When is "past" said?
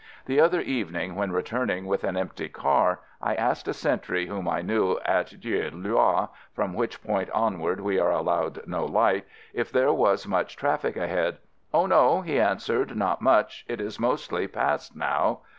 14.47-14.95